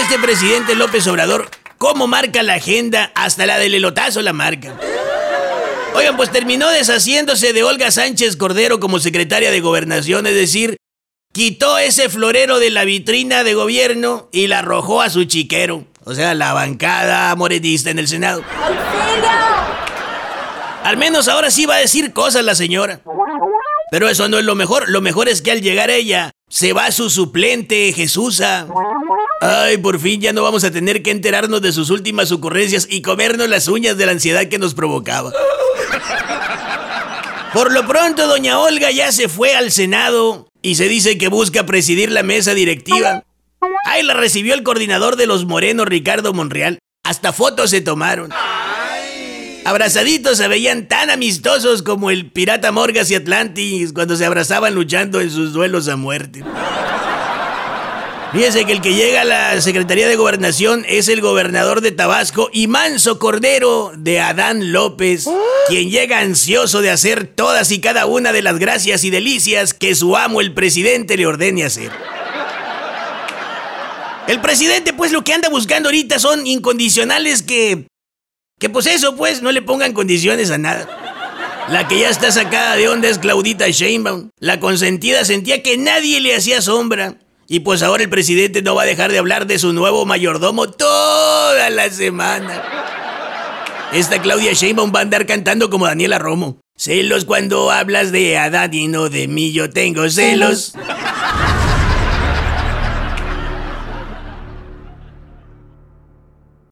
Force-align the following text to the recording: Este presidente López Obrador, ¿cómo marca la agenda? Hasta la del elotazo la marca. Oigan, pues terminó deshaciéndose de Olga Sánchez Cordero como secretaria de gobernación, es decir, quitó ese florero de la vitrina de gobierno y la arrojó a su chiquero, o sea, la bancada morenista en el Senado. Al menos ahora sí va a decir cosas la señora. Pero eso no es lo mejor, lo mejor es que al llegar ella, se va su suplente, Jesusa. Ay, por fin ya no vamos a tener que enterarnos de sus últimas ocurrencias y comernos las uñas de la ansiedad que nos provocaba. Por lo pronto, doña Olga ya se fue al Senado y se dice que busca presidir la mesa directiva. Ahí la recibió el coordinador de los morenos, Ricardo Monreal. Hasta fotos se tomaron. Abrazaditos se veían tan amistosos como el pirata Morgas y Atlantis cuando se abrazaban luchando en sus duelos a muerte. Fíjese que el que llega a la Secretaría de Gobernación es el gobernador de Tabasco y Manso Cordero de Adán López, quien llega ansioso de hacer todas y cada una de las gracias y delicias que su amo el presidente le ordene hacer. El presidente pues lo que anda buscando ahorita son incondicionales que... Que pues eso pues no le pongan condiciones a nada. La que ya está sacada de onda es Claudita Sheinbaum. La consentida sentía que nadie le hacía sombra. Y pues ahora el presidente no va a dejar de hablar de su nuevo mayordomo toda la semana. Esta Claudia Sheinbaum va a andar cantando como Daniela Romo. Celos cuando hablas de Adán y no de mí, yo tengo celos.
Este 0.00 0.18
presidente 0.18 0.74
López 0.74 1.06
Obrador, 1.06 1.48
¿cómo 1.78 2.08
marca 2.08 2.42
la 2.42 2.54
agenda? 2.54 3.12
Hasta 3.14 3.46
la 3.46 3.58
del 3.58 3.74
elotazo 3.74 4.22
la 4.22 4.32
marca. 4.32 4.74
Oigan, 5.94 6.16
pues 6.16 6.32
terminó 6.32 6.68
deshaciéndose 6.68 7.52
de 7.52 7.62
Olga 7.62 7.92
Sánchez 7.92 8.36
Cordero 8.36 8.80
como 8.80 8.98
secretaria 8.98 9.52
de 9.52 9.60
gobernación, 9.60 10.26
es 10.26 10.34
decir, 10.34 10.78
quitó 11.32 11.78
ese 11.78 12.08
florero 12.08 12.58
de 12.58 12.70
la 12.70 12.84
vitrina 12.84 13.44
de 13.44 13.54
gobierno 13.54 14.28
y 14.32 14.48
la 14.48 14.58
arrojó 14.58 15.00
a 15.00 15.10
su 15.10 15.24
chiquero, 15.24 15.84
o 16.04 16.12
sea, 16.12 16.34
la 16.34 16.52
bancada 16.52 17.34
morenista 17.36 17.90
en 17.90 18.00
el 18.00 18.08
Senado. 18.08 18.42
Al 20.82 20.96
menos 20.96 21.28
ahora 21.28 21.52
sí 21.52 21.66
va 21.66 21.76
a 21.76 21.78
decir 21.78 22.12
cosas 22.12 22.44
la 22.44 22.56
señora. 22.56 23.00
Pero 23.92 24.08
eso 24.08 24.28
no 24.28 24.38
es 24.38 24.44
lo 24.44 24.56
mejor, 24.56 24.88
lo 24.88 25.00
mejor 25.00 25.28
es 25.28 25.40
que 25.40 25.52
al 25.52 25.62
llegar 25.62 25.88
ella, 25.88 26.32
se 26.48 26.72
va 26.72 26.90
su 26.90 27.10
suplente, 27.10 27.92
Jesusa. 27.92 28.66
Ay, 29.46 29.76
por 29.76 30.00
fin 30.00 30.22
ya 30.22 30.32
no 30.32 30.42
vamos 30.42 30.64
a 30.64 30.70
tener 30.70 31.02
que 31.02 31.10
enterarnos 31.10 31.60
de 31.60 31.70
sus 31.70 31.90
últimas 31.90 32.32
ocurrencias 32.32 32.86
y 32.90 33.02
comernos 33.02 33.46
las 33.46 33.68
uñas 33.68 33.98
de 33.98 34.06
la 34.06 34.12
ansiedad 34.12 34.48
que 34.48 34.58
nos 34.58 34.72
provocaba. 34.72 35.32
Por 37.52 37.70
lo 37.70 37.86
pronto, 37.86 38.26
doña 38.26 38.58
Olga 38.58 38.90
ya 38.90 39.12
se 39.12 39.28
fue 39.28 39.54
al 39.54 39.70
Senado 39.70 40.48
y 40.62 40.76
se 40.76 40.88
dice 40.88 41.18
que 41.18 41.28
busca 41.28 41.66
presidir 41.66 42.10
la 42.10 42.22
mesa 42.22 42.54
directiva. 42.54 43.22
Ahí 43.84 44.02
la 44.02 44.14
recibió 44.14 44.54
el 44.54 44.62
coordinador 44.62 45.16
de 45.16 45.26
los 45.26 45.44
morenos, 45.44 45.88
Ricardo 45.88 46.32
Monreal. 46.32 46.78
Hasta 47.04 47.34
fotos 47.34 47.68
se 47.68 47.82
tomaron. 47.82 48.30
Abrazaditos 49.66 50.38
se 50.38 50.48
veían 50.48 50.88
tan 50.88 51.10
amistosos 51.10 51.82
como 51.82 52.10
el 52.10 52.30
pirata 52.30 52.72
Morgas 52.72 53.10
y 53.10 53.14
Atlantis 53.14 53.92
cuando 53.92 54.16
se 54.16 54.24
abrazaban 54.24 54.74
luchando 54.74 55.20
en 55.20 55.30
sus 55.30 55.52
duelos 55.52 55.88
a 55.88 55.96
muerte. 55.96 56.42
Fíjese 58.34 58.64
que 58.64 58.72
el 58.72 58.80
que 58.80 58.94
llega 58.94 59.20
a 59.20 59.24
la 59.24 59.60
Secretaría 59.60 60.08
de 60.08 60.16
Gobernación 60.16 60.84
es 60.88 61.06
el 61.06 61.20
gobernador 61.20 61.80
de 61.82 61.92
Tabasco 61.92 62.50
y 62.52 62.66
Manso 62.66 63.20
Cordero 63.20 63.92
de 63.96 64.18
Adán 64.18 64.72
López, 64.72 65.28
quien 65.68 65.88
llega 65.88 66.18
ansioso 66.18 66.82
de 66.82 66.90
hacer 66.90 67.28
todas 67.28 67.70
y 67.70 67.80
cada 67.80 68.06
una 68.06 68.32
de 68.32 68.42
las 68.42 68.58
gracias 68.58 69.04
y 69.04 69.10
delicias 69.10 69.72
que 69.72 69.94
su 69.94 70.16
amo 70.16 70.40
el 70.40 70.52
presidente 70.52 71.16
le 71.16 71.28
ordene 71.28 71.62
hacer. 71.62 71.92
El 74.26 74.40
presidente 74.40 74.92
pues 74.92 75.12
lo 75.12 75.22
que 75.22 75.32
anda 75.32 75.48
buscando 75.48 75.88
ahorita 75.88 76.18
son 76.18 76.44
incondicionales 76.44 77.40
que... 77.40 77.86
Que 78.58 78.68
pues 78.68 78.86
eso 78.88 79.14
pues 79.14 79.42
no 79.42 79.52
le 79.52 79.62
pongan 79.62 79.92
condiciones 79.92 80.50
a 80.50 80.58
nada. 80.58 80.88
La 81.68 81.86
que 81.86 82.00
ya 82.00 82.08
está 82.08 82.32
sacada 82.32 82.74
de 82.74 82.88
onda 82.88 83.08
es 83.08 83.18
Claudita 83.18 83.68
Sheinbaum. 83.68 84.30
La 84.40 84.58
consentida 84.58 85.24
sentía 85.24 85.62
que 85.62 85.78
nadie 85.78 86.20
le 86.20 86.34
hacía 86.34 86.60
sombra. 86.60 87.16
Y 87.48 87.60
pues 87.60 87.82
ahora 87.82 88.02
el 88.02 88.08
presidente 88.08 88.62
no 88.62 88.74
va 88.74 88.82
a 88.82 88.86
dejar 88.86 89.12
de 89.12 89.18
hablar 89.18 89.46
de 89.46 89.58
su 89.58 89.72
nuevo 89.72 90.06
mayordomo 90.06 90.68
toda 90.68 91.68
la 91.70 91.90
semana. 91.90 92.62
Esta 93.92 94.20
Claudia 94.20 94.52
Sheinbaum 94.52 94.92
va 94.94 95.00
a 95.00 95.02
andar 95.02 95.26
cantando 95.26 95.70
como 95.70 95.86
Daniela 95.86 96.18
Romo. 96.18 96.58
Celos 96.76 97.24
cuando 97.24 97.70
hablas 97.70 98.10
de 98.10 98.36
Adán 98.36 98.74
y 98.74 98.88
no 98.88 99.08
de 99.08 99.28
mí, 99.28 99.52
yo 99.52 99.70
tengo 99.70 100.08
celos. 100.10 100.74